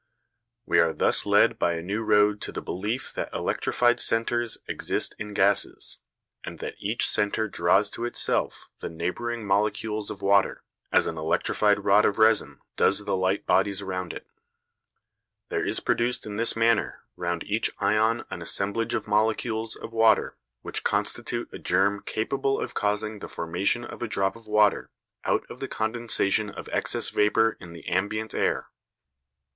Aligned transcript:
We 0.65 0.79
are 0.79 0.93
thus 0.93 1.27
led 1.27 1.59
by 1.59 1.73
a 1.73 1.83
new 1.83 2.01
road 2.01 2.41
to 2.41 2.51
the 2.51 2.59
belief 2.59 3.13
that 3.13 3.31
electrified 3.31 3.99
centres 3.99 4.57
exist 4.67 5.13
in 5.19 5.35
gases, 5.35 5.99
and 6.43 6.57
that 6.57 6.73
each 6.79 7.07
centre 7.07 7.47
draws 7.47 7.91
to 7.91 8.05
itself 8.05 8.67
the 8.79 8.89
neighbouring 8.89 9.45
molecules 9.45 10.09
of 10.09 10.23
water, 10.23 10.63
as 10.91 11.05
an 11.05 11.19
electrified 11.19 11.85
rod 11.85 12.03
of 12.05 12.17
resin 12.17 12.61
does 12.77 13.05
the 13.05 13.15
light 13.15 13.45
bodies 13.45 13.79
around 13.83 14.11
it. 14.11 14.25
There 15.49 15.63
is 15.63 15.79
produced 15.79 16.25
in 16.25 16.35
this 16.35 16.55
manner 16.55 17.03
round 17.15 17.43
each 17.43 17.69
ion 17.77 18.23
an 18.31 18.41
assemblage 18.41 18.95
of 18.95 19.07
molecules 19.07 19.75
of 19.75 19.93
water 19.93 20.35
which 20.63 20.83
constitute 20.83 21.47
a 21.53 21.59
germ 21.59 22.01
capable 22.03 22.59
of 22.59 22.73
causing 22.73 23.19
the 23.19 23.29
formation 23.29 23.85
of 23.85 24.01
a 24.01 24.07
drop 24.07 24.35
of 24.35 24.47
water 24.47 24.89
out 25.25 25.45
of 25.47 25.59
the 25.59 25.67
condensation 25.67 26.49
of 26.49 26.67
excess 26.71 27.11
vapour 27.11 27.55
in 27.59 27.73
the 27.73 27.87
ambient 27.87 28.33
air. 28.33 28.69